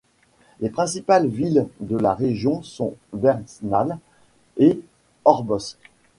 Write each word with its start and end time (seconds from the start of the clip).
Les 0.61 0.71
principales 0.71 1.27
villes 1.27 1.67
de 1.79 1.95
la 1.95 2.15
région 2.15 2.63
sont 2.63 2.95
Bairnsdale 3.13 3.99
et 4.57 4.79
Orbost. 5.25 5.77